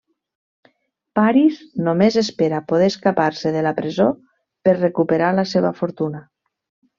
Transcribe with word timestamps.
Paris 1.19 1.59
només 1.87 2.17
espera 2.21 2.61
poder 2.71 2.87
escapar-se 2.93 3.53
de 3.57 3.61
la 3.67 3.75
presó 3.81 4.09
per 4.69 4.75
recuperar 4.79 5.31
la 5.43 5.47
seva 5.53 5.75
fortuna. 5.85 6.25